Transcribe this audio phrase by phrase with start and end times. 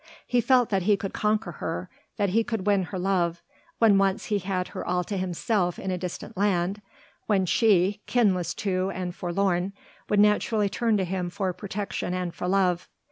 [0.25, 3.43] He felt that he could conquer her, that he could win her love,
[3.77, 6.81] when once he had her all to himself in a distant land,
[7.27, 9.73] when she kinless too and forlorn
[10.09, 12.89] would naturally turn to him for protection and for love.